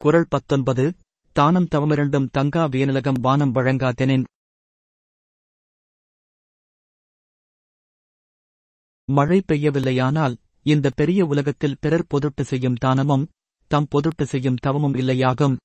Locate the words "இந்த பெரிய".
10.66-11.26